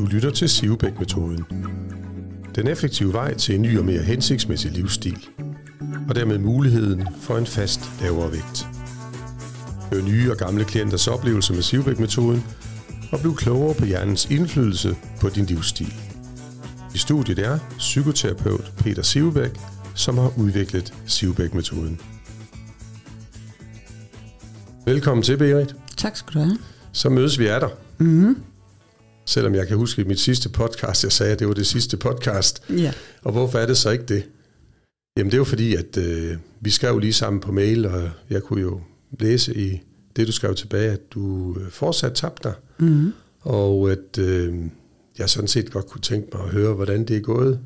Du 0.00 0.06
lytter 0.06 0.30
til 0.30 0.48
Sivebæk-metoden. 0.48 1.44
Den 2.54 2.66
effektive 2.66 3.12
vej 3.12 3.34
til 3.34 3.54
en 3.54 3.62
ny 3.62 3.78
og 3.78 3.84
mere 3.84 4.02
hensigtsmæssig 4.02 4.70
livsstil. 4.70 5.26
Og 6.08 6.14
dermed 6.14 6.38
muligheden 6.38 7.08
for 7.20 7.38
en 7.38 7.46
fast 7.46 7.80
lavere 8.00 8.32
vægt. 8.32 8.66
Hør 9.92 10.02
nye 10.02 10.30
og 10.30 10.36
gamle 10.36 10.64
klienters 10.64 11.08
oplevelser 11.08 11.54
med 11.54 11.62
Sivebæk-metoden 11.62 12.44
og 13.12 13.20
bliv 13.20 13.36
klogere 13.36 13.74
på 13.74 13.84
hjernens 13.84 14.30
indflydelse 14.30 14.96
på 15.20 15.28
din 15.28 15.44
livsstil. 15.44 15.94
I 16.94 16.98
studiet 16.98 17.38
er 17.38 17.58
psykoterapeut 17.78 18.72
Peter 18.78 19.02
Sivebæk, 19.02 19.50
som 19.94 20.18
har 20.18 20.32
udviklet 20.38 20.94
Sivebæk-metoden. 21.06 22.00
Velkommen 24.84 25.22
til, 25.22 25.36
Berit. 25.36 25.74
Tak 25.96 26.16
skal 26.16 26.34
du 26.34 26.38
have. 26.38 26.58
Så 26.92 27.08
mødes 27.08 27.38
vi 27.38 27.46
af 27.46 27.60
dig. 27.60 27.70
Mm-hmm. 27.98 28.49
Selvom 29.30 29.54
jeg 29.54 29.68
kan 29.68 29.76
huske 29.76 30.02
i 30.02 30.04
mit 30.04 30.20
sidste 30.20 30.48
podcast, 30.48 31.04
jeg 31.04 31.12
sagde, 31.12 31.32
at 31.32 31.38
det 31.38 31.48
var 31.48 31.54
det 31.54 31.66
sidste 31.66 31.96
podcast. 31.96 32.62
Ja. 32.70 32.92
Og 33.22 33.32
hvorfor 33.32 33.58
er 33.58 33.66
det 33.66 33.76
så 33.76 33.90
ikke 33.90 34.04
det? 34.04 34.22
Jamen 35.16 35.30
det 35.30 35.34
er 35.34 35.38
jo 35.38 35.44
fordi, 35.44 35.74
at 35.74 35.96
øh, 35.96 36.36
vi 36.60 36.70
skrev 36.70 36.98
lige 36.98 37.12
sammen 37.12 37.40
på 37.40 37.52
mail, 37.52 37.86
og 37.86 38.10
jeg 38.30 38.42
kunne 38.42 38.60
jo 38.60 38.80
læse 39.20 39.56
i 39.56 39.80
det, 40.16 40.26
du 40.26 40.32
skrev 40.32 40.54
tilbage, 40.54 40.90
at 40.90 41.00
du 41.14 41.56
øh, 41.60 41.70
fortsat 41.70 42.12
tabte 42.14 42.48
dig. 42.48 42.54
Mm-hmm. 42.78 43.12
Og 43.40 43.90
at 43.92 44.18
øh, 44.18 44.54
jeg 45.18 45.30
sådan 45.30 45.48
set 45.48 45.70
godt 45.70 45.86
kunne 45.86 46.00
tænke 46.00 46.28
mig 46.34 46.44
at 46.44 46.50
høre, 46.50 46.74
hvordan 46.74 47.04
det 47.04 47.16
er 47.16 47.20
gået, 47.20 47.60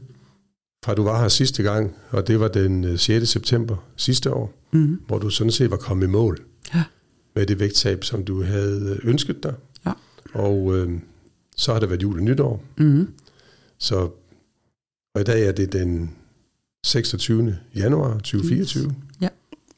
fra 0.85 0.95
du 0.95 1.03
var 1.03 1.21
her 1.21 1.29
sidste 1.29 1.63
gang, 1.63 1.95
og 2.11 2.27
det 2.29 2.41
var 2.41 2.49
den 2.49 2.85
øh, 2.85 2.99
6. 2.99 3.29
september 3.29 3.77
sidste 3.97 4.33
år, 4.33 4.61
Mm-hmm. 4.73 5.01
hvor 5.07 5.19
du 5.19 5.31
sådan 5.31 5.51
set 5.51 5.71
var 5.71 5.77
kommet 5.77 6.07
i 6.07 6.11
mål 6.11 6.39
Ja. 6.75 6.83
med 7.37 7.47
det 7.47 7.61
vægttab, 7.61 8.05
som 8.05 8.25
du 8.25 8.43
havde 8.43 8.99
øh, 9.03 9.11
ønsket 9.11 9.43
dig. 9.43 9.55
Ja. 9.87 9.93
Og 10.35 10.77
øh, 10.77 10.91
så 11.57 11.73
har 11.73 11.81
det 11.81 11.89
været 11.91 12.03
jul 12.03 12.17
og 12.19 12.23
nytår, 12.25 12.63
Mm-hmm. 12.77 13.09
så 13.79 14.11
og 15.15 15.21
i 15.21 15.25
dag 15.25 15.47
er 15.49 15.53
det 15.53 15.73
den 15.73 16.11
26. 16.87 17.59
januar 17.75 18.13
2024. 18.15 18.95
Ja. 19.21 19.29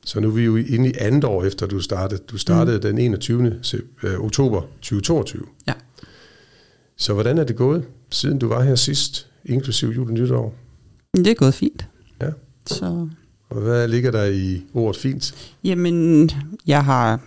Så 0.05 0.21
nu 0.21 0.29
er 0.29 0.33
vi 0.33 0.43
jo 0.45 0.57
inde 0.57 0.91
i 0.91 0.93
andet 0.99 1.25
år 1.25 1.45
efter 1.45 1.67
du 1.67 1.81
startede. 1.81 2.23
Du 2.29 2.39
startede 2.39 2.77
mm. 2.77 2.83
den 2.83 2.99
21. 2.99 3.61
sep- 3.63 4.07
øh, 4.07 4.21
oktober 4.21 4.61
2022. 4.61 5.45
Ja. 5.69 5.73
Så 6.97 7.13
hvordan 7.15 7.39
er 7.39 7.45
det 7.45 7.57
gået, 7.57 7.85
siden 8.11 8.39
du 8.39 8.49
var 8.49 8.63
her 8.63 8.75
sidst, 8.75 9.29
inklusiv 9.45 9.89
jul 9.89 10.07
og 10.09 10.13
nytår? 10.15 10.55
Det 11.17 11.27
er 11.27 11.35
gået 11.35 11.55
fint. 11.55 11.89
Ja. 12.21 12.31
Så, 12.67 13.09
Og 13.49 13.61
hvad 13.61 13.89
ligger 13.89 14.11
der 14.11 14.25
i 14.25 14.63
ordet 14.75 15.01
fint? 15.01 15.53
jamen, 15.65 16.31
jeg 16.67 16.85
har, 16.85 17.21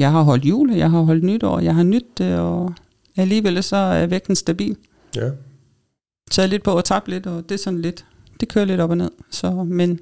jeg 0.00 0.10
har 0.12 0.22
holdt 0.22 0.44
jul, 0.44 0.70
jeg 0.72 0.90
har 0.90 1.00
holdt 1.00 1.24
nytår, 1.24 1.60
jeg 1.60 1.74
har 1.74 1.82
nyt 1.82 2.04
det, 2.18 2.38
og 2.38 2.74
alligevel 3.16 3.62
så 3.62 3.76
er 3.76 4.06
vægten 4.06 4.36
stabil. 4.36 4.76
Ja. 5.16 5.30
Så 6.30 6.42
er 6.42 6.46
lidt 6.46 6.62
på 6.62 6.78
at 6.78 6.84
tabe 6.84 7.10
lidt, 7.10 7.26
og 7.26 7.42
det 7.48 7.54
er 7.54 7.58
sådan 7.58 7.82
lidt, 7.82 8.04
det 8.40 8.48
kører 8.48 8.64
lidt 8.64 8.80
op 8.80 8.90
og 8.90 8.96
ned. 8.96 9.10
Så, 9.30 9.50
men 9.64 10.00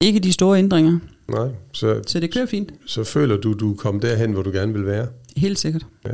ikke 0.00 0.20
de 0.20 0.32
store 0.32 0.58
ændringer, 0.58 0.98
Nej, 1.28 1.48
så, 1.72 2.02
så 2.06 2.20
det 2.20 2.32
kører 2.34 2.46
fint. 2.46 2.72
så 2.86 3.04
føler 3.04 3.36
du, 3.36 3.52
du 3.52 3.72
er 3.72 3.76
kommet 3.76 4.02
derhen, 4.02 4.32
hvor 4.32 4.42
du 4.42 4.50
gerne 4.50 4.72
vil 4.72 4.86
være? 4.86 5.06
Helt 5.36 5.58
sikkert. 5.58 5.86
Ja. 6.06 6.10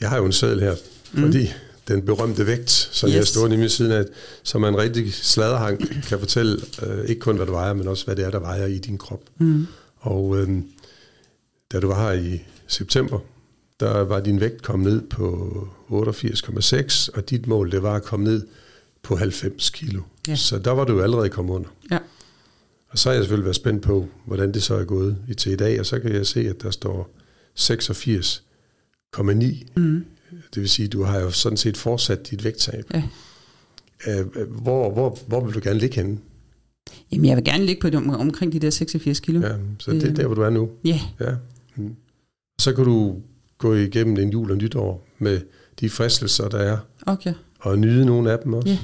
Jeg 0.00 0.08
har 0.10 0.16
jo 0.16 0.24
en 0.26 0.32
seddel 0.32 0.60
her, 0.60 0.74
Mm. 1.12 1.22
fordi 1.22 1.48
den 1.88 2.02
berømte 2.02 2.46
vægt, 2.46 2.70
som 2.70 3.08
yes. 3.08 3.16
jeg 3.16 3.26
står 3.26 3.46
i 3.46 3.56
min 3.56 3.68
siden 3.68 3.92
af, 3.92 4.04
som 4.42 4.64
en 4.64 4.76
rigtig 4.78 5.14
sladderhang, 5.14 5.78
kan 6.08 6.18
fortælle 6.18 6.60
øh, 6.86 7.04
ikke 7.04 7.20
kun, 7.20 7.36
hvad 7.36 7.46
du 7.46 7.52
vejer, 7.52 7.72
men 7.74 7.88
også, 7.88 8.04
hvad 8.04 8.16
det 8.16 8.24
er, 8.24 8.30
der 8.30 8.38
vejer 8.38 8.66
i 8.66 8.78
din 8.78 8.98
krop. 8.98 9.20
Mm. 9.38 9.66
Og 9.98 10.36
øh, 10.40 10.48
da 11.72 11.80
du 11.80 11.86
var 11.88 12.12
her 12.12 12.20
i 12.22 12.42
september, 12.66 13.18
der 13.80 14.00
var 14.00 14.20
din 14.20 14.40
vægt 14.40 14.62
kommet 14.62 14.92
ned 14.92 15.02
på 15.02 15.68
88,6, 15.90 17.08
og 17.16 17.30
dit 17.30 17.46
mål, 17.46 17.70
det 17.72 17.82
var 17.82 17.94
at 17.94 18.02
komme 18.02 18.24
ned 18.24 18.46
på 19.02 19.16
90 19.16 19.70
kilo. 19.70 20.02
Ja. 20.28 20.36
Så 20.36 20.58
der 20.58 20.70
var 20.70 20.84
du 20.84 21.02
allerede 21.02 21.28
kommet 21.28 21.54
under. 21.54 21.68
Ja. 21.90 21.98
Og 22.88 22.98
så 22.98 23.08
har 23.08 23.14
jeg 23.14 23.22
selvfølgelig 23.22 23.44
været 23.44 23.56
spændt 23.56 23.82
på, 23.82 24.06
hvordan 24.24 24.54
det 24.54 24.62
så 24.62 24.74
er 24.74 24.84
gået 24.84 25.16
i 25.28 25.34
til 25.34 25.52
i 25.52 25.56
dag, 25.56 25.80
og 25.80 25.86
så 25.86 26.00
kan 26.00 26.12
jeg 26.12 26.26
se, 26.26 26.48
at 26.48 26.62
der 26.62 26.70
står 26.70 27.10
86,9 27.58 29.64
Mm. 29.76 30.04
det 30.54 30.60
vil 30.62 30.68
sige, 30.68 30.88
du 30.88 31.02
har 31.02 31.20
jo 31.20 31.30
sådan 31.30 31.56
set 31.56 31.76
fortsat 31.76 32.30
dit 32.30 32.44
vægttab. 32.44 32.84
Ja. 32.94 33.02
Hvor, 34.48 34.92
hvor, 34.92 35.18
hvor 35.26 35.44
vil 35.44 35.54
du 35.54 35.60
gerne 35.62 35.78
ligge 35.78 35.96
henne? 35.96 36.18
Jamen, 37.12 37.26
jeg 37.26 37.36
vil 37.36 37.44
gerne 37.44 37.64
ligge 37.64 37.80
på 37.80 37.90
det, 37.90 37.96
omkring 38.14 38.52
de 38.52 38.58
der 38.58 38.70
86 38.70 39.20
kilo. 39.20 39.40
Ja, 39.40 39.52
så 39.78 39.90
det 39.90 40.02
er 40.02 40.10
Øh. 40.10 40.16
der, 40.16 40.26
hvor 40.26 40.34
du 40.34 40.42
er 40.42 40.50
nu. 40.50 40.70
Ja. 40.84 41.00
Ja. 41.20 41.34
Mm. 41.76 41.94
Så 42.60 42.72
kan 42.74 42.84
du 42.84 43.16
gå 43.58 43.74
igennem 43.74 44.16
en 44.16 44.30
jul 44.30 44.50
og 44.50 44.56
nytår 44.56 45.06
med 45.18 45.40
de 45.80 45.90
fristelser, 45.90 46.48
der 46.48 46.58
er, 46.58 46.78
Okay. 47.06 47.34
og 47.60 47.78
nyde 47.78 48.06
nogle 48.06 48.32
af 48.32 48.38
dem 48.38 48.52
også. 48.54 48.68
Ja. 48.68 48.78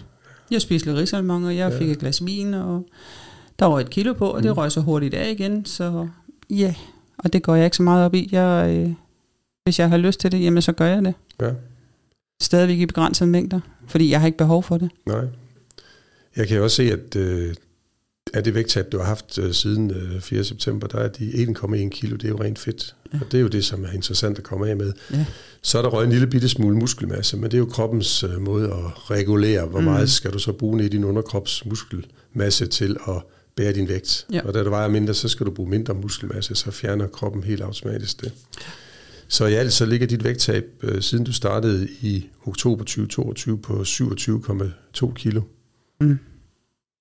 Jeg 0.50 0.62
spiste 0.62 0.88
lidt 0.88 0.98
risalmang, 0.98 1.46
og 1.46 1.56
jeg 1.56 1.72
Ja. 1.72 1.78
fik 1.78 1.90
et 1.90 1.98
glas 1.98 2.24
vin, 2.26 2.54
og 2.54 2.86
der 3.58 3.66
var 3.66 3.80
et 3.80 3.90
kilo 3.90 4.12
på, 4.12 4.26
og 4.30 4.42
det 4.42 4.50
Mm. 4.50 4.56
røg 4.56 4.72
så 4.72 4.80
hurtigt 4.80 5.14
af 5.14 5.30
igen, 5.30 5.64
så 5.64 6.08
ja, 6.50 6.74
og 7.18 7.32
det 7.32 7.42
går 7.42 7.54
jeg 7.54 7.64
ikke 7.64 7.76
så 7.76 7.82
meget 7.82 8.04
op 8.04 8.14
i. 8.14 8.28
Jeg, 8.32 8.76
øh, 8.76 8.92
hvis 9.64 9.78
jeg 9.78 9.88
har 9.90 9.96
lyst 9.96 10.20
til 10.20 10.32
det, 10.32 10.42
jamen 10.42 10.62
så 10.62 10.72
gør 10.72 10.86
jeg 10.86 11.04
det. 11.04 11.14
Ja. 11.40 11.50
Stadigvæk 12.42 12.78
i 12.78 12.86
begrænsede 12.86 13.30
mængder, 13.30 13.60
fordi 13.86 14.10
jeg 14.10 14.20
har 14.20 14.26
ikke 14.26 14.38
behov 14.38 14.62
for 14.62 14.78
det. 14.78 14.90
Nej. 15.06 15.24
Jeg 16.36 16.48
kan 16.48 16.62
også 16.62 16.76
se, 16.76 16.82
at 16.92 17.16
øh, 17.16 17.54
af 18.34 18.44
det 18.44 18.54
vægttab, 18.54 18.92
du 18.92 18.98
har 18.98 19.04
haft 19.04 19.38
øh, 19.38 19.52
siden 19.54 19.90
øh, 19.90 20.20
4. 20.20 20.44
september, 20.44 20.86
der 20.86 20.98
er 20.98 21.08
de 21.08 21.30
1,1 21.32 21.88
kilo, 21.88 22.16
det 22.16 22.24
er 22.24 22.28
jo 22.28 22.40
rent 22.42 22.58
fedt. 22.58 22.94
Ja. 23.12 23.18
Og 23.20 23.32
det 23.32 23.38
er 23.38 23.42
jo 23.42 23.48
det, 23.48 23.64
som 23.64 23.84
er 23.84 23.90
interessant 23.90 24.38
at 24.38 24.44
komme 24.44 24.68
af 24.68 24.76
med. 24.76 24.92
Ja. 25.12 25.24
Så 25.62 25.78
er 25.78 25.82
der 25.82 25.88
røget 25.88 26.06
en 26.06 26.12
lille 26.12 26.26
bitte 26.26 26.48
smule 26.48 26.76
muskelmasse, 26.76 27.36
men 27.36 27.44
det 27.44 27.54
er 27.54 27.58
jo 27.58 27.64
kroppens 27.66 28.22
øh, 28.24 28.40
måde 28.40 28.64
at 28.66 29.10
regulere, 29.10 29.66
hvor 29.66 29.78
Mm. 29.78 29.84
meget 29.84 30.10
skal 30.10 30.32
du 30.32 30.38
så 30.38 30.52
bruge 30.52 30.76
ned 30.76 30.84
i 30.84 30.88
din 30.88 31.04
underkrops 31.04 31.64
muskelmasse 31.66 32.66
til 32.66 32.96
at 33.08 33.14
bære 33.56 33.72
din 33.72 33.88
vægt. 33.88 34.26
Ja. 34.32 34.40
Og 34.46 34.54
da 34.54 34.62
du 34.64 34.70
vejer 34.70 34.88
mindre, 34.88 35.14
så 35.14 35.28
skal 35.28 35.46
du 35.46 35.50
bruge 35.50 35.70
mindre 35.70 35.94
muskelmasse, 35.94 36.54
så 36.54 36.70
fjerner 36.70 37.06
kroppen 37.06 37.42
helt 37.42 37.62
automatisk 37.62 38.20
det. 38.20 38.32
Så 39.28 39.46
i 39.46 39.52
alt 39.54 39.72
så 39.72 39.86
ligger 39.86 40.06
dit 40.06 40.24
vægttab, 40.24 40.64
øh, 40.82 41.02
siden 41.02 41.24
du 41.24 41.32
startede 41.32 41.88
i 42.00 42.26
oktober 42.46 42.84
2022, 42.84 43.58
på 43.58 43.82
27,2 43.84 45.12
kilo. 45.14 45.40
Mm. 46.00 46.18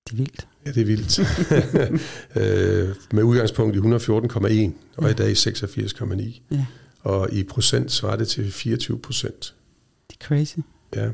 Det 0.06 0.12
er 0.12 0.16
vildt. 0.16 0.46
Ja, 0.66 0.70
det 0.72 0.80
er 0.80 0.84
vildt. 0.84 1.18
øh, 2.90 2.94
med 3.12 3.22
udgangspunkt 3.22 3.76
i 3.76 3.78
114,1, 3.78 4.70
og 4.96 5.10
i 5.10 5.14
dag 5.14 5.32
86,9. 5.32 6.40
Ja, 6.50 6.66
Og 7.00 7.32
i 7.32 7.42
procent 7.44 7.92
svarer 7.92 8.16
det 8.16 8.28
til 8.28 8.52
24 8.52 8.98
procent. 8.98 9.54
det 10.10 10.16
er 10.20 10.24
crazy. 10.26 10.56
Ja. 10.96 11.08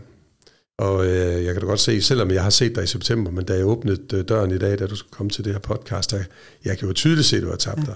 Og 0.79 1.07
øh, 1.07 1.45
jeg 1.45 1.55
kan 1.55 1.61
da 1.63 1.67
godt 1.67 1.81
se, 1.81 2.03
selvom 2.03 2.31
jeg 2.31 2.43
har 2.43 2.51
set 2.51 2.75
dig 2.75 2.85
i 2.85 2.87
september, 2.87 3.31
men 3.31 3.45
da 3.45 3.55
jeg 3.55 3.65
åbnede 3.67 4.17
øh, 4.17 4.25
døren 4.29 4.51
i 4.51 4.59
dag, 4.59 4.79
da 4.79 4.87
du 4.87 4.97
skulle 4.97 5.11
komme 5.13 5.31
til 5.31 5.45
det 5.45 5.53
her 5.53 5.61
podcast, 5.61 6.11
der, 6.11 6.23
jeg 6.65 6.79
kan 6.79 6.89
jo 6.89 6.95
tydeligt 6.95 7.27
se, 7.27 7.37
at 7.37 7.43
du 7.43 7.49
har 7.49 7.57
tabt 7.57 7.81
Ja. 7.81 7.85
dig. 7.87 7.95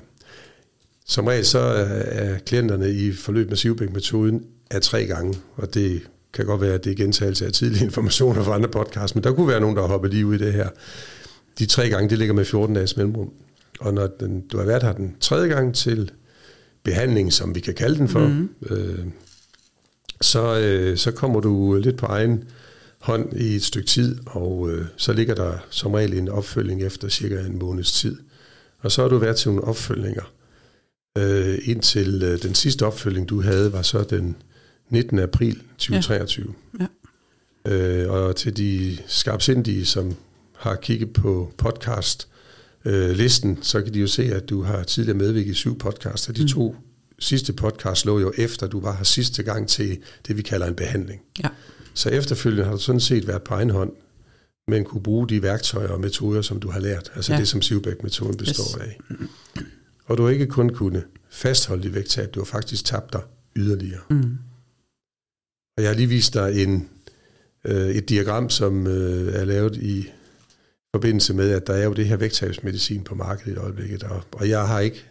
Som 1.06 1.26
regel 1.26 1.44
så 1.44 1.58
er, 1.58 1.84
er 1.84 2.38
klienterne 2.38 2.92
i 2.92 3.12
forløb 3.12 3.48
med 3.48 3.56
Sivbæk-metoden 3.56 4.44
er 4.70 4.78
tre 4.80 5.06
gange, 5.06 5.38
og 5.56 5.74
det 5.74 6.02
kan 6.34 6.46
godt 6.46 6.60
være, 6.60 6.74
at 6.74 6.84
det 6.84 6.90
er 6.92 6.96
gentagelse 6.96 7.46
af 7.46 7.52
tidlige 7.52 7.84
informationer 7.90 8.44
fra 8.44 8.54
andre 8.54 8.68
podcasts, 8.68 9.14
men 9.14 9.24
der 9.24 9.32
kunne 9.32 9.48
være 9.48 9.60
nogen, 9.60 9.76
der 9.76 9.82
har 9.82 9.88
hoppet 9.88 10.10
lige 10.10 10.26
ud 10.26 10.34
i 10.34 10.38
det 10.38 10.52
her. 10.52 10.68
De 11.58 11.66
tre 11.66 11.88
gange, 11.88 12.10
det 12.10 12.18
ligger 12.18 12.34
med 12.34 12.44
14 12.44 12.74
dages 12.74 12.96
mellemrum. 12.96 13.30
Og 13.80 13.94
når 13.94 14.06
den, 14.06 14.40
du 14.40 14.58
har 14.58 14.64
været 14.64 14.82
her 14.82 14.92
den 14.92 15.16
tredje 15.20 15.48
gang 15.48 15.74
til 15.74 16.10
behandling, 16.84 17.32
som 17.32 17.54
vi 17.54 17.60
kan 17.60 17.74
kalde 17.74 17.98
den 17.98 18.08
for, 18.08 18.20
Mhm. 18.28 18.48
øh, 18.70 18.98
så, 20.20 20.58
øh, 20.60 20.96
så 20.96 21.10
kommer 21.10 21.40
du 21.40 21.74
lidt 21.82 21.96
på 21.96 22.06
egen 22.06 22.44
hånd 22.98 23.32
i 23.36 23.54
et 23.56 23.62
stykke 23.64 23.88
tid, 23.88 24.16
og 24.26 24.70
øh, 24.70 24.86
så 24.96 25.12
ligger 25.12 25.34
der 25.34 25.52
som 25.70 25.94
regel 25.94 26.12
en 26.18 26.28
opfølging 26.28 26.82
efter 26.82 27.08
cirka 27.08 27.40
en 27.40 27.58
måneds 27.58 27.92
tid. 27.92 28.16
Og 28.80 28.92
så 28.92 29.02
har 29.02 29.08
du 29.08 29.18
været 29.18 29.36
til 29.36 29.48
nogle 29.48 29.64
opfølgninger. 29.64 30.32
Øh, 31.18 31.58
indtil 31.64 32.22
øh, 32.24 32.42
den 32.42 32.54
sidste 32.54 32.86
opfølging, 32.86 33.28
du 33.28 33.40
havde, 33.42 33.72
var 33.72 33.82
så 33.82 34.02
den 34.02 34.36
19. 34.92 35.18
april 35.18 35.62
2023. 35.78 36.54
Ja. 36.80 36.86
Øh, 37.72 38.10
og 38.10 38.36
til 38.36 38.56
de 38.56 38.98
skarpsindige, 39.06 39.86
som 39.86 40.14
har 40.56 40.74
kigget 40.76 41.12
på 41.12 41.52
podcast 41.58 42.28
øh, 42.84 43.10
listen, 43.10 43.58
så 43.62 43.82
kan 43.82 43.94
de 43.94 44.00
jo 44.00 44.06
se, 44.06 44.22
at 44.22 44.48
du 44.50 44.62
har 44.62 44.82
tidligere 44.82 45.18
medvirket 45.18 45.50
i 45.50 45.54
syv 45.54 45.78
podcasts, 45.78 46.28
og 46.28 46.36
de 46.36 46.42
Mm. 46.42 46.48
to 46.48 46.76
sidste 47.18 47.52
podcast 47.52 48.04
lå 48.06 48.18
jo 48.20 48.32
efter, 48.38 48.66
du 48.66 48.80
var 48.80 48.96
her 48.96 49.04
sidste 49.04 49.42
gang 49.42 49.68
til 49.68 49.98
det, 50.28 50.36
vi 50.36 50.42
kalder 50.42 50.66
en 50.66 50.74
behandling. 50.74 51.20
Ja. 51.42 51.48
Så 51.94 52.08
efterfølgende 52.08 52.64
har 52.64 52.72
du 52.72 52.78
sådan 52.78 53.00
set 53.00 53.28
været 53.28 53.42
på 53.42 53.54
egen 53.54 53.70
hånd, 53.70 53.92
men 54.68 54.84
kunne 54.84 55.02
bruge 55.02 55.28
de 55.28 55.42
værktøjer 55.42 55.88
og 55.88 56.00
metoder, 56.00 56.42
som 56.42 56.60
du 56.60 56.70
har 56.70 56.80
lært. 56.80 57.12
Altså 57.14 57.32
ja. 57.32 57.36
Ja. 57.36 57.40
det, 57.40 57.48
som 57.48 57.62
Sivbæk-metoden 57.62 58.36
består 58.36 58.64
Yes. 58.64 58.88
af. 58.88 58.98
Og 60.06 60.18
du 60.18 60.22
har 60.22 60.30
ikke 60.30 60.46
kun 60.46 60.70
kunne 60.70 61.02
fastholde 61.30 61.82
dit 61.82 61.94
vægttab, 61.94 62.34
du 62.34 62.40
har 62.40 62.44
faktisk 62.44 62.84
tabt 62.84 63.12
dig 63.12 63.20
yderligere. 63.56 64.00
Mm. 64.10 64.38
Og 65.82 65.84
jeg 65.84 65.90
har 65.90 65.96
lige 65.96 66.08
vist 66.08 66.34
dig 66.34 66.62
en, 66.62 66.88
øh, 67.64 67.90
et 67.90 68.08
diagram, 68.08 68.50
som 68.50 68.86
øh, 68.86 69.34
er 69.34 69.44
lavet 69.44 69.76
i 69.76 70.08
forbindelse 70.94 71.34
med, 71.34 71.50
at 71.50 71.66
der 71.66 71.72
er 71.72 71.84
jo 71.84 71.92
det 71.92 72.06
her 72.06 72.16
vægttabsmedicin 72.16 73.02
på 73.02 73.14
markedet 73.14 73.52
i 73.52 73.56
øjeblikket. 73.56 74.02
Og, 74.02 74.22
og 74.32 74.48
jeg 74.48 74.66
har 74.66 74.80
ikke 74.80 75.04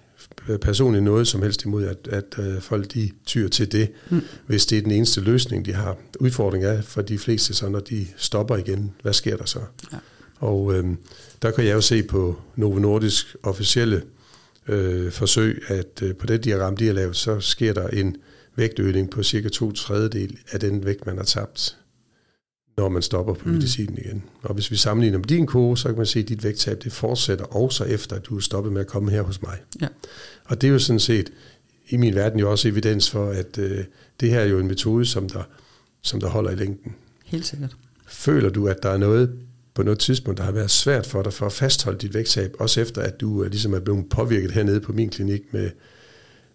personligt 0.61 1.03
noget 1.03 1.27
som 1.27 1.41
helst 1.41 1.63
imod, 1.65 1.85
at, 1.85 2.07
at 2.09 2.39
øh, 2.39 2.61
folk 2.61 2.93
de 2.93 3.11
tyr 3.25 3.47
til 3.47 3.71
det, 3.71 3.91
mm. 4.09 4.21
hvis 4.45 4.65
det 4.65 4.77
er 4.77 4.81
den 4.81 4.91
eneste 4.91 5.21
løsning, 5.21 5.65
de 5.65 5.73
har. 5.73 5.97
Udfordringen 6.19 6.69
er 6.69 6.81
for 6.81 7.01
de 7.01 7.17
fleste, 7.17 7.53
så 7.53 7.69
når 7.69 7.79
de 7.79 8.07
stopper 8.17 8.57
igen, 8.57 8.91
hvad 9.01 9.13
sker 9.13 9.37
der 9.37 9.45
så? 9.45 9.59
Ja. 9.93 9.97
Og 10.39 10.73
øh, 10.73 10.85
der 11.41 11.51
kan 11.51 11.65
jeg 11.65 11.73
jo 11.73 11.81
se 11.81 12.03
på 12.03 12.41
Novo 12.55 12.79
Nordisk 12.79 13.35
officielle 13.43 14.03
øh, 14.67 15.11
forsøg, 15.11 15.63
at 15.67 16.01
øh, 16.01 16.15
på 16.15 16.25
det 16.25 16.43
diagram, 16.43 16.77
de 16.77 16.87
har 16.87 16.93
lavet, 16.93 17.15
så 17.15 17.39
sker 17.39 17.73
der 17.73 17.87
en 17.87 18.15
vægtøgning 18.55 19.09
på 19.09 19.23
cirka 19.23 19.49
to 19.49 19.71
tredjedel 19.71 20.37
af 20.51 20.59
den 20.59 20.85
vægt, 20.85 21.05
man 21.05 21.17
har 21.17 21.23
tabt, 21.23 21.77
når 22.77 22.89
man 22.89 23.01
stopper 23.01 23.33
på 23.33 23.49
mm. 23.49 23.53
medicinen 23.53 23.97
igen. 23.97 24.23
Og 24.41 24.53
hvis 24.53 24.71
vi 24.71 24.75
sammenligner 24.75 25.17
med 25.17 25.25
din 25.25 25.45
kode, 25.45 25.77
så 25.77 25.87
kan 25.87 25.97
man 25.97 26.05
se, 26.05 26.19
at 26.19 26.29
dit 26.29 26.43
vægttab 26.43 26.83
det 26.83 26.91
fortsætter 26.91 27.45
også 27.45 27.83
efter, 27.83 28.15
at 28.15 28.25
du 28.25 28.37
er 28.37 28.39
stoppet 28.39 28.73
med 28.73 28.81
at 28.81 28.87
komme 28.87 29.11
her 29.11 29.21
hos 29.21 29.41
mig. 29.41 29.57
Ja. 29.81 29.87
Og 30.45 30.61
det 30.61 30.67
er 30.67 30.71
jo 30.71 30.79
sådan 30.79 30.99
set 30.99 31.31
i 31.89 31.97
min 31.97 32.15
verden 32.15 32.39
jo 32.39 32.51
også 32.51 32.67
evidens 32.67 33.09
for, 33.09 33.29
at 33.29 33.57
øh, 33.57 33.83
det 34.19 34.29
her 34.29 34.39
er 34.39 34.45
jo 34.45 34.59
en 34.59 34.67
metode, 34.67 35.05
som 35.05 35.29
der, 35.29 35.43
som 36.01 36.19
der 36.19 36.27
holder 36.29 36.51
i 36.51 36.55
længden. 36.55 36.95
Helt 37.25 37.45
sikkert. 37.45 37.75
Føler 38.07 38.49
du, 38.49 38.67
at 38.67 38.83
der 38.83 38.89
er 38.89 38.97
noget 38.97 39.39
på 39.73 39.83
noget 39.83 39.99
tidspunkt, 39.99 40.37
der 40.37 40.43
har 40.43 40.51
været 40.51 40.71
svært 40.71 41.05
for 41.05 41.21
dig 41.21 41.33
for 41.33 41.45
at 41.45 41.53
fastholde 41.53 41.99
dit 41.99 42.13
vægttab, 42.13 42.55
også 42.59 42.81
efter 42.81 43.01
at 43.01 43.21
du 43.21 43.43
ligesom 43.43 43.73
er 43.73 43.79
blevet 43.79 44.09
påvirket 44.09 44.51
hernede 44.51 44.79
på 44.79 44.93
min 44.93 45.09
klinik 45.09 45.41
med, 45.53 45.69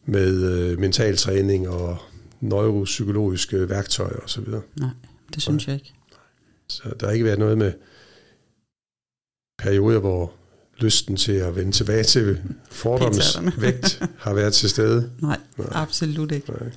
med 0.07 0.73
uh, 0.73 0.79
mental 0.81 1.17
træning 1.17 1.69
og 1.69 1.99
neuropsykologiske 2.41 3.69
værktøjer 3.69 4.17
osv.? 4.25 4.45
Nej, 4.77 4.91
det 5.35 5.43
synes 5.43 5.67
Nej. 5.67 5.73
jeg 5.73 5.81
ikke. 5.83 5.93
Så 6.69 6.83
der 7.01 7.07
har 7.07 7.13
ikke 7.13 7.25
været 7.25 7.39
noget 7.39 7.59
med 7.59 7.73
perioder, 9.59 9.99
hvor 9.99 10.33
lysten 10.79 11.17
til 11.17 11.33
at 11.33 11.57
vende 11.57 11.73
tilbage 11.73 12.05
til 12.05 12.41
fordomsvægt 12.71 14.03
har 14.19 14.35
været 14.35 14.55
til 14.55 14.71
stede? 14.71 15.11
Nej, 15.23 15.41
Nej. 15.59 15.69
absolut 15.71 16.33
ikke. 16.33 16.51
Nej. 16.51 16.71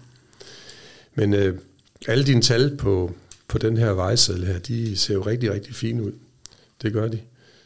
Men 1.16 1.34
uh, 1.34 1.60
alle 2.08 2.24
dine 2.24 2.42
tal 2.42 2.78
på, 2.78 3.16
på 3.48 3.58
den 3.58 3.78
her 3.78 3.92
vejseddel 3.92 4.46
her, 4.46 4.60
de 4.60 4.98
ser 4.98 5.14
jo 5.14 5.22
rigtig, 5.22 5.54
rigtig 5.54 5.76
fine 5.76 6.04
ud. 6.04 6.12
Det 6.82 6.94
gør 6.94 7.08
de. 7.08 7.20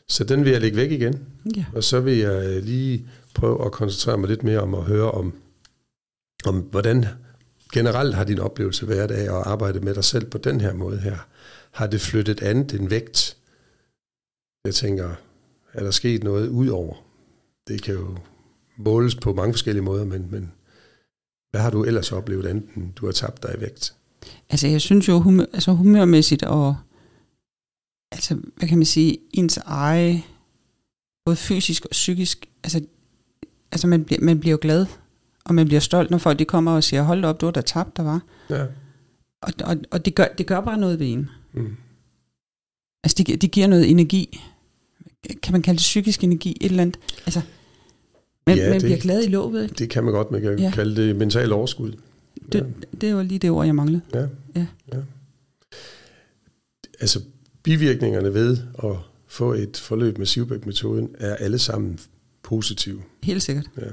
Så 0.07 0.24
den 0.24 0.44
vil 0.44 0.51
jeg 0.51 0.62
lægge 0.62 0.77
væk 0.77 0.92
igen. 0.92 1.25
Ja. 1.56 1.66
Og 1.74 1.83
så 1.83 2.00
vil 2.00 2.18
jeg 2.18 2.62
lige 2.63 3.06
prøve 3.33 3.66
at 3.66 3.71
koncentrere 3.71 4.18
mig 4.18 4.30
lidt 4.30 4.44
mere 4.44 4.59
om 4.59 4.74
at 4.75 4.83
høre 4.83 5.12
om, 5.12 5.33
om 6.48 6.60
hvordan 6.60 7.06
generelt 7.74 8.16
har 8.16 8.24
din 8.24 8.40
oplevelse 8.40 8.88
været 8.88 9.12
af 9.12 9.24
at 9.24 9.48
arbejde 9.48 9.80
med 9.80 9.95
dig 9.95 10.04
selv 10.04 10.25
på 10.25 10.38
den 10.38 10.62
her 10.62 10.74
måde 10.74 11.00
her. 11.00 11.18
Har 11.72 11.88
det 11.88 12.01
flyttet 12.01 12.42
andet 12.42 12.74
end 12.74 12.90
vægt? 12.90 13.38
Jeg 14.66 14.75
tænker, 14.75 15.16
er 15.74 15.84
der 15.84 15.92
sket 15.92 16.24
noget 16.24 16.48
ud 16.48 16.68
over? 16.68 16.95
Det 17.68 17.81
kan 17.81 17.94
jo 17.94 18.18
måles 18.78 19.16
på 19.16 19.34
mange 19.34 19.54
forskellige 19.54 19.84
måder, 19.84 20.06
men, 20.06 20.31
men 20.31 20.51
hvad 21.51 21.62
har 21.62 21.69
du 21.69 21.84
ellers 21.84 22.12
oplevet, 22.12 22.51
enten 22.51 22.92
du 22.95 23.06
har 23.06 23.13
tabt 23.13 23.44
dig 23.44 23.56
i 23.57 23.62
vægt? 23.62 23.95
Altså 24.50 24.68
jeg 24.68 24.81
synes 24.81 25.07
jo, 25.07 25.19
humør, 25.19 25.45
altså 25.54 25.72
humørmæssigt 25.72 26.44
og 26.44 26.75
altså, 28.12 28.42
hvad 28.56 28.68
kan 28.68 28.78
man 28.78 28.86
sige, 28.86 29.18
ens 29.34 29.57
eget, 29.57 30.22
både 31.25 31.36
fysisk 31.36 31.86
og 31.86 31.92
psykisk, 31.92 32.50
altså, 32.63 32.81
altså 33.72 33.88
man, 33.88 34.06
bliver, 34.06 34.22
man 34.22 34.40
bliver 34.40 34.51
jo 34.51 34.60
glad, 34.62 34.86
og 35.45 35.56
man 35.56 35.66
bliver 35.66 35.80
stolt, 35.80 36.12
når 36.12 36.18
folk 36.18 36.40
de 36.40 36.45
kommer 36.45 36.72
og 36.72 36.84
siger, 36.84 37.04
hold 37.04 37.25
op, 37.25 37.42
du 37.42 37.45
var 37.45 37.51
da 37.51 37.62
tabt, 37.62 37.98
der 37.98 38.04
var. 38.04 38.22
Ja. 38.50 38.66
Og, 39.42 39.54
og, 39.63 39.78
og 39.92 40.06
det, 40.06 40.16
gør, 40.16 40.25
det 40.38 40.48
gør 40.48 40.62
bare 40.62 40.78
noget 40.78 41.00
ved 41.00 41.07
en. 41.07 41.30
Mm. 41.54 41.75
Altså, 43.04 43.24
det, 43.24 43.42
det 43.42 43.51
giver 43.51 43.68
noget 43.68 43.92
energi. 43.92 44.40
Kan 45.44 45.51
man 45.51 45.62
kalde 45.62 45.78
det 45.78 45.84
psykisk 45.84 46.24
energi, 46.24 46.57
et 46.62 46.69
eller 46.69 46.81
andet? 46.84 47.00
Altså, 47.25 47.42
man, 48.48 48.57
ja, 48.57 48.69
man 48.69 48.74
det, 48.74 48.84
bliver 48.84 49.00
glad 49.00 49.24
i 49.24 49.28
låget. 49.28 49.80
Det 49.80 49.90
kan 49.90 50.04
man 50.04 50.13
godt, 50.13 50.31
man 50.31 50.42
kan 50.42 50.60
ja. 50.60 50.72
kalde 50.72 50.95
det 50.95 51.16
mental 51.16 51.51
overskud. 51.51 51.94
Det, 52.51 52.60
ja. 52.60 52.98
det 53.01 53.16
var 53.16 53.24
lige 53.24 53.40
det 53.40 53.50
ord, 53.50 53.66
jeg 53.66 53.75
manglede. 53.75 54.01
Ja. 54.13 54.28
ja. 54.56 54.66
ja. 54.94 54.98
Altså, 57.00 57.22
bivirkningerne 57.63 58.34
ved 58.34 58.57
at 58.84 58.95
få 59.28 59.54
et 59.54 59.78
forløb 59.78 60.18
med 60.18 60.25
Sivbæk-metoden 60.25 61.16
er 61.19 61.36
alle 61.36 61.60
sammen 61.60 62.00
positive. 62.44 63.01
Helt 63.24 63.44
sikkert. 63.44 63.69
Ja. 63.78 63.88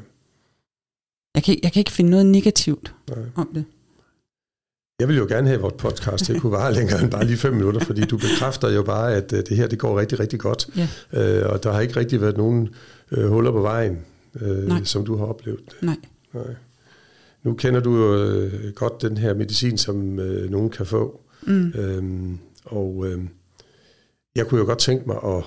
Jeg 1.34 1.42
kan, 1.42 1.58
jeg 1.62 1.72
kan 1.72 1.80
ikke 1.80 1.92
finde 1.92 2.10
noget 2.10 2.26
negativt 2.26 2.94
Nej. 3.08 3.18
om 3.34 3.50
det. 3.54 3.64
Jeg 5.00 5.08
vil 5.08 5.16
jo 5.16 5.26
gerne 5.28 5.46
have, 5.46 5.56
at 5.56 5.62
vores 5.62 5.74
podcast 5.78 6.28
det 6.28 6.40
kunne 6.40 6.52
vare 6.52 6.74
længere 6.74 7.02
end 7.02 7.10
bare 7.10 7.24
lige 7.24 7.36
fem 7.36 7.54
minutter, 7.54 7.80
fordi 7.80 8.00
du 8.00 8.16
bekræfter 8.16 8.70
jo 8.70 8.82
bare, 8.82 9.14
at 9.14 9.32
øh, 9.32 9.38
det 9.48 9.56
her 9.56 9.66
det 9.66 9.78
går 9.78 10.00
rigtig, 10.00 10.20
rigtig 10.20 10.40
godt. 10.40 10.68
Ja. 10.76 10.88
Øh, 11.12 11.52
og 11.52 11.62
der 11.62 11.72
har 11.72 11.80
ikke 11.80 11.96
rigtig 11.96 12.20
været 12.20 12.36
nogen 12.36 12.68
øh, 13.10 13.28
huller 13.28 13.52
på 13.52 13.60
vejen, 13.60 13.98
øh, 14.40 14.84
som 14.84 15.04
du 15.04 15.16
har 15.16 15.24
oplevet. 15.24 15.60
Nej. 15.80 15.96
Nej. 16.32 16.54
Nu 17.42 17.54
kender 17.54 17.80
du 17.80 17.96
jo 17.96 18.24
øh, 18.24 18.72
godt 18.74 19.02
den 19.02 19.16
her 19.16 19.34
medicin, 19.34 19.78
som 19.78 20.18
øh, 20.18 20.50
nogen 20.50 20.70
kan 20.70 20.86
få. 20.86 21.20
Mm. 21.42 21.72
Øhm, 21.74 22.38
og 22.64 23.06
øh, 23.06 23.20
jeg 24.36 24.46
kunne 24.46 24.60
jo 24.60 24.66
godt 24.66 24.78
tænke 24.78 25.06
mig 25.06 25.16
at 25.24 25.44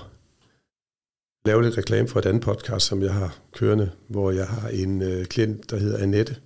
lave 1.44 1.62
lidt 1.62 1.78
reklame 1.78 2.08
for 2.08 2.18
et 2.18 2.26
andet 2.26 2.42
podcast, 2.42 2.86
som 2.86 3.02
jeg 3.02 3.12
har 3.12 3.38
kørende, 3.52 3.90
hvor 4.08 4.30
jeg 4.30 4.46
har 4.46 4.68
en 4.68 5.02
øh, 5.02 5.24
klient, 5.24 5.70
der 5.70 5.76
hedder 5.76 5.98
Annette, 5.98 6.36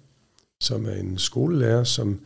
som 0.62 0.86
er 0.86 0.94
en 0.94 1.18
skolelærer, 1.18 1.84
som 1.84 2.20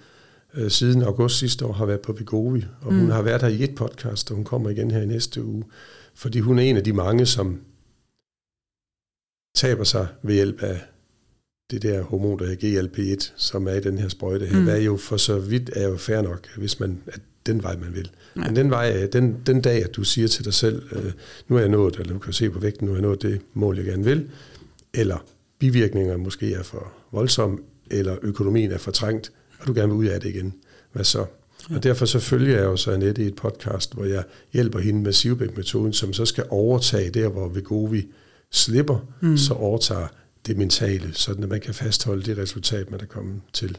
øh, 0.54 0.70
siden 0.70 1.02
august 1.02 1.38
sidste 1.38 1.66
år 1.66 1.72
har 1.72 1.86
været 1.86 2.00
på 2.00 2.12
Vigovi, 2.12 2.64
og 2.80 2.92
mm. 2.92 3.00
hun 3.00 3.10
har 3.10 3.22
været 3.22 3.42
her 3.42 3.48
i 3.48 3.64
et 3.64 3.74
podcast, 3.74 4.30
og 4.30 4.36
hun 4.36 4.44
kommer 4.44 4.70
igen 4.70 4.90
her 4.90 5.02
i 5.02 5.06
næste 5.06 5.44
uge, 5.44 5.64
fordi 6.14 6.40
hun 6.40 6.58
er 6.58 6.62
en 6.62 6.76
af 6.76 6.84
de 6.84 6.92
mange, 6.92 7.26
som 7.26 7.60
taber 9.54 9.84
sig 9.84 10.06
ved 10.22 10.34
hjælp 10.34 10.62
af 10.62 10.80
det 11.70 11.82
der 11.82 12.02
hormon, 12.02 12.38
der 12.38 12.46
hedder 12.46 12.82
GLP-1, 12.82 13.32
som 13.36 13.69
er 13.69 13.72
i 13.72 13.80
den 13.80 13.98
her 13.98 14.08
sprøjte 14.08 14.46
her, 14.46 14.58
mm. 14.58 14.64
hvad 14.64 14.82
jo 14.82 14.96
for 14.96 15.16
så 15.16 15.38
vidt 15.38 15.70
er 15.76 15.88
jo 15.88 15.96
fair 15.96 16.22
nok, 16.22 16.56
hvis 16.56 16.80
man, 16.80 17.02
at 17.06 17.20
den 17.46 17.62
vej, 17.62 17.76
man 17.76 17.94
vil. 17.94 18.10
Ja. 18.36 18.40
Men 18.40 18.56
den 18.56 18.70
vej, 18.70 19.06
den, 19.06 19.36
den 19.46 19.60
dag, 19.60 19.84
at 19.84 19.96
du 19.96 20.04
siger 20.04 20.28
til 20.28 20.44
dig 20.44 20.54
selv, 20.54 20.82
øh, 20.92 21.12
nu 21.48 21.56
er 21.56 21.60
jeg 21.60 21.68
nået, 21.68 21.96
eller 21.96 22.12
du 22.12 22.18
kan 22.18 22.32
se 22.32 22.50
på 22.50 22.58
vægten, 22.58 22.86
nu 22.86 22.92
er 22.92 22.96
jeg 22.96 23.02
nået 23.02 23.22
det 23.22 23.40
mål, 23.54 23.76
jeg 23.76 23.84
gerne 23.84 24.04
vil, 24.04 24.28
eller 24.94 25.24
bivirkninger 25.58 26.16
måske 26.16 26.54
er 26.54 26.62
for 26.62 26.92
voldsomme, 27.12 27.58
eller 27.90 28.16
økonomien 28.22 28.72
er 28.72 28.78
for 28.78 28.90
trængt, 28.90 29.32
og 29.58 29.66
du 29.66 29.74
gerne 29.74 29.88
vil 29.88 29.96
ud 29.96 30.06
af 30.06 30.20
det 30.20 30.28
igen. 30.28 30.54
Hvad 30.92 31.04
så? 31.04 31.24
Ja. 31.70 31.76
Og 31.76 31.82
derfor 31.82 32.06
så 32.06 32.18
følger 32.18 32.56
jeg 32.56 32.64
jo 32.64 32.76
så 32.76 32.90
Annette 32.90 33.22
i 33.22 33.26
et 33.26 33.36
podcast, 33.36 33.94
hvor 33.94 34.04
jeg 34.04 34.24
hjælper 34.52 34.78
hende 34.78 35.02
med 35.02 35.12
Sivbæk-metoden, 35.12 35.92
som 35.92 36.12
så 36.12 36.24
skal 36.24 36.44
overtage 36.50 37.10
der, 37.10 37.28
hvor 37.28 37.48
Vegovi 37.48 38.08
slipper, 38.50 39.06
mm. 39.20 39.36
så 39.36 39.54
overtager 39.54 40.06
det 40.46 40.56
mentale, 40.56 41.14
sådan 41.14 41.42
at 41.42 41.48
man 41.48 41.60
kan 41.60 41.74
fastholde 41.74 42.22
det 42.22 42.38
resultat, 42.38 42.90
man 42.90 43.00
er 43.00 43.06
kommet 43.06 43.40
til. 43.52 43.78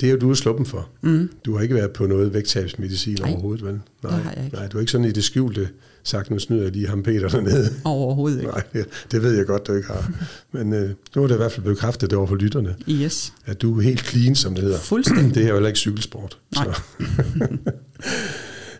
Det 0.00 0.06
er 0.06 0.10
jo 0.10 0.18
du 0.18 0.30
er 0.30 0.34
sluppen 0.34 0.66
for. 0.66 0.88
Mm. 1.00 1.30
Du 1.44 1.54
har 1.54 1.62
ikke 1.62 1.74
været 1.74 1.90
på 1.90 2.06
noget 2.06 2.34
vægttabsmedicin 2.34 3.16
nej. 3.20 3.30
overhovedet, 3.30 3.64
vel? 3.64 3.80
Nej, 4.02 4.12
det 4.12 4.22
har 4.22 4.32
jeg 4.36 4.44
ikke. 4.44 4.56
nej, 4.56 4.66
du 4.66 4.76
er 4.76 4.80
ikke 4.80 4.92
sådan 4.92 5.06
i 5.06 5.12
det 5.12 5.24
skjulte 5.24 5.68
sagt, 6.08 6.30
nu 6.30 6.38
snyder 6.38 6.62
jeg 6.62 6.72
lige 6.72 6.88
ham 6.88 7.02
Peter 7.02 7.28
dernede. 7.28 7.70
Overhovedet 7.84 8.38
ikke. 8.38 8.50
Nej, 8.50 8.62
det, 8.72 8.86
det 9.12 9.22
ved 9.22 9.36
jeg 9.36 9.46
godt, 9.46 9.66
du 9.66 9.74
ikke 9.74 9.88
har. 9.88 10.12
Men 10.52 10.72
øh, 10.72 10.90
nu 11.16 11.22
er 11.22 11.26
det 11.26 11.34
i 11.34 11.36
hvert 11.36 11.52
fald 11.52 11.66
bekræftet 11.66 12.12
over 12.12 12.26
for 12.26 12.34
lytterne. 12.34 12.76
Yes. 12.90 13.32
At 13.46 13.62
du 13.62 13.78
er 13.78 13.82
helt 13.82 14.06
clean, 14.06 14.34
som 14.34 14.54
det 14.54 14.64
hedder. 14.64 14.78
Fuldstændig. 14.78 15.34
Det 15.34 15.44
er 15.44 15.48
jo 15.48 15.54
heller 15.54 15.68
ikke 15.68 15.78
cykelsport. 15.78 16.38
Nej. 16.54 16.64
Så. 16.64 16.80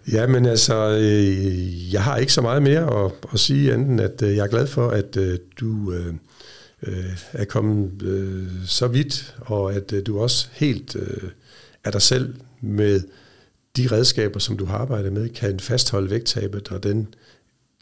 ja, 0.17 0.27
men 0.27 0.47
altså, 0.47 0.99
øh, 1.01 1.93
jeg 1.93 2.03
har 2.03 2.17
ikke 2.17 2.33
så 2.33 2.41
meget 2.41 2.63
mere 2.63 3.05
at, 3.05 3.13
at 3.33 3.41
sige, 3.41 3.73
anden 3.73 4.01
at 4.01 4.23
øh, 4.23 4.37
jeg 4.37 4.45
er 4.45 4.51
glad 4.51 4.67
for, 4.67 4.89
at 4.89 5.17
øh, 5.17 5.39
du... 5.61 5.93
Øh, 5.93 6.15
øh, 6.83 7.19
er 7.33 7.45
kommet 7.45 8.03
øh, 8.03 8.49
så 8.67 8.89
vidt, 8.89 9.37
og 9.41 9.75
at 9.75 9.93
øh, 9.93 10.07
du 10.07 10.21
også 10.21 10.49
helt 10.53 10.97
øh, 10.97 11.31
er 11.85 11.91
dig 11.91 12.03
selv 12.03 12.35
med 12.61 13.01
de 13.77 13.87
redskaber, 13.93 14.39
som 14.39 14.57
du 14.57 14.65
har 14.65 14.79
arbejdet 14.79 15.13
med, 15.13 15.29
kan 15.29 15.61
fastholde 15.61 16.11
vægttabet 16.11 16.73
og 16.73 16.83
den 16.83 17.15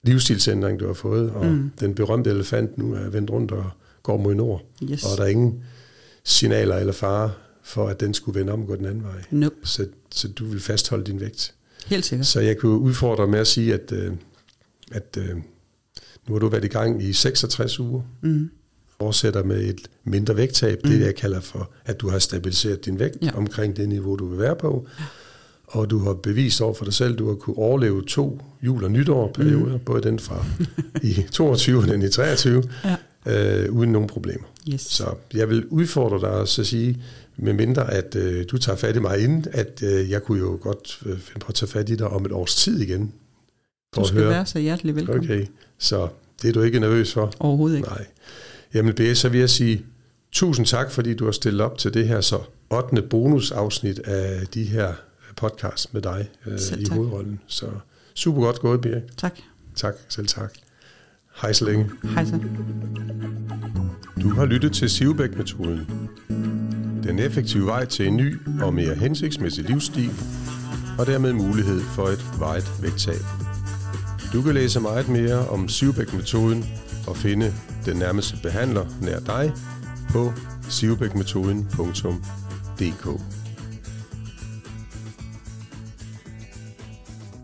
livsstilsændring, 0.02 0.80
du 0.80 0.86
har 0.86 0.94
fået, 0.94 1.30
og 1.30 1.46
mm. 1.46 1.70
den 1.80 1.94
berømte 1.94 2.30
elefant 2.30 2.78
nu 2.78 2.94
er 2.94 3.08
vendt 3.08 3.30
rundt 3.30 3.50
og 3.50 3.70
går 4.02 4.16
mod 4.16 4.34
nord, 4.34 4.64
yes. 4.82 5.04
og 5.04 5.18
der 5.18 5.24
er 5.24 5.28
ingen 5.28 5.62
signaler 6.24 6.76
eller 6.76 6.92
fare 6.92 7.32
for, 7.62 7.88
at 7.88 8.00
den 8.00 8.14
skulle 8.14 8.40
vende 8.40 8.52
om 8.52 8.60
og 8.60 8.66
gå 8.66 8.76
den 8.76 8.84
anden 8.84 9.04
vej. 9.04 9.22
Nope. 9.30 9.54
Så, 9.64 9.86
så 10.10 10.28
du 10.28 10.44
vil 10.44 10.60
fastholde 10.60 11.04
din 11.04 11.20
vægt. 11.20 11.54
Helt 11.86 12.04
sikkert. 12.04 12.26
Så 12.26 12.40
jeg 12.40 12.58
kunne 12.58 12.78
udfordre 12.78 13.26
med 13.26 13.38
at 13.38 13.46
sige, 13.46 13.74
at, 13.74 13.92
øh, 13.92 14.12
at 14.92 15.18
øh, 15.18 15.36
nu 16.28 16.34
har 16.34 16.38
du 16.38 16.48
været 16.48 16.64
i 16.64 16.68
gang 16.68 17.02
i 17.02 17.12
66 17.12 17.80
uger. 17.80 18.02
Mm 18.20 18.50
fortsætter 19.00 19.44
med 19.44 19.64
et 19.64 19.80
mindre 20.04 20.36
vægttab, 20.36 20.80
mm. 20.84 20.90
det 20.90 21.00
jeg 21.00 21.14
kalder 21.14 21.40
for, 21.40 21.70
at 21.84 22.00
du 22.00 22.08
har 22.08 22.18
stabiliseret 22.18 22.84
din 22.84 22.98
vægt 22.98 23.16
ja. 23.22 23.30
omkring 23.36 23.76
det 23.76 23.88
niveau, 23.88 24.16
du 24.16 24.28
vil 24.28 24.38
være 24.38 24.56
på, 24.56 24.86
ja. 24.98 25.04
og 25.66 25.90
du 25.90 25.98
har 25.98 26.12
bevist 26.12 26.60
over 26.60 26.74
for 26.74 26.84
dig 26.84 26.94
selv, 26.94 27.12
at 27.12 27.18
du 27.18 27.28
har 27.28 27.34
kunne 27.34 27.58
overleve 27.58 28.02
to 28.08 28.40
jul- 28.62 28.84
og 28.84 28.90
nytår-perioder, 28.90 29.72
mm. 29.72 29.84
både 29.84 30.02
den 30.02 30.18
fra 30.18 30.44
i 31.02 31.26
22 31.32 31.78
og 31.78 31.86
den 31.88 32.02
i 32.02 32.08
23, 32.08 32.62
ja. 32.84 32.96
øh, 33.62 33.72
uden 33.72 33.92
nogen 33.92 34.08
problemer. 34.08 34.46
Yes. 34.72 34.80
Så 34.80 35.14
jeg 35.34 35.48
vil 35.48 35.66
udfordre 35.66 36.20
dig 36.20 36.40
at 36.40 36.48
sige, 36.48 37.02
med 37.36 37.52
mindre 37.52 37.92
at 37.92 38.16
øh, 38.16 38.44
du 38.50 38.58
tager 38.58 38.76
fat 38.76 38.96
i 38.96 38.98
mig 38.98 39.18
inden, 39.18 39.44
at 39.52 39.82
øh, 39.82 40.10
jeg 40.10 40.22
kunne 40.22 40.38
jo 40.38 40.58
godt 40.62 40.98
øh, 41.06 41.18
finde 41.18 41.40
på 41.40 41.48
at 41.48 41.54
tage 41.54 41.70
fat 41.70 41.88
i 41.88 41.96
dig 41.96 42.08
om 42.08 42.24
et 42.24 42.32
års 42.32 42.54
tid 42.54 42.80
igen. 42.80 43.12
For 43.94 44.02
du 44.02 44.08
skal 44.08 44.20
høre. 44.20 44.30
være 44.30 44.46
så 44.46 44.58
hjertelig 44.58 44.96
velkommen. 44.96 45.24
Okay, 45.24 45.46
så 45.78 46.08
det 46.42 46.48
er 46.48 46.52
du 46.52 46.62
ikke 46.62 46.80
nervøs 46.80 47.12
for? 47.12 47.32
Overhovedet 47.38 47.76
ikke. 47.76 47.88
Nej. 47.88 48.06
Jamen 48.74 48.94
B, 48.94 49.00
så 49.14 49.28
vil 49.28 49.40
jeg 49.40 49.50
sige 49.50 49.84
Tusind 50.32 50.66
tak, 50.66 50.90
fordi 50.90 51.14
du 51.14 51.24
har 51.24 51.32
stillet 51.32 51.60
op 51.60 51.78
til 51.78 51.94
det 51.94 52.08
her 52.08 52.20
så 52.20 52.40
8. 52.70 53.02
bonusafsnit 53.02 53.98
af 53.98 54.46
de 54.46 54.64
her 54.64 54.92
podcast 55.36 55.94
med 55.94 56.02
dig 56.02 56.28
øh, 56.46 56.54
i 56.54 56.84
tak. 56.84 56.96
hovedrollen. 56.96 57.40
Så 57.46 57.66
super 58.14 58.40
godt 58.40 58.60
gået, 58.60 58.80
Birk. 58.80 59.02
Tak. 59.16 59.38
Tak, 59.74 59.94
selv 60.08 60.26
tak. 60.26 60.52
Hej 61.42 61.52
så 61.52 61.64
længe. 61.64 61.90
Hej 62.04 62.24
så. 62.24 62.38
Du 64.22 64.28
har 64.28 64.44
lyttet 64.44 64.72
til 64.72 64.90
Sivbæk-metoden. 64.90 66.08
Den 67.02 67.18
effektive 67.18 67.66
vej 67.66 67.84
til 67.84 68.06
en 68.06 68.16
ny 68.16 68.38
og 68.62 68.74
mere 68.74 68.94
hensigtsmæssig 68.94 69.64
livsstil, 69.64 70.10
og 70.98 71.06
dermed 71.06 71.32
mulighed 71.32 71.80
for 71.80 72.08
et 72.08 72.24
vejet 72.38 72.72
vægttab. 72.82 73.22
Du 74.32 74.42
kan 74.42 74.54
læse 74.54 74.80
meget 74.80 75.08
mere 75.08 75.48
om 75.48 75.68
Sivbæk-metoden 75.68 76.64
og 77.06 77.16
finde 77.16 77.54
den 77.86 77.96
nærmeste 77.96 78.36
behandler 78.42 78.86
nær 79.00 79.20
dig 79.20 79.52
på 80.10 80.32
sivbækmetoden.dk. 80.68 83.45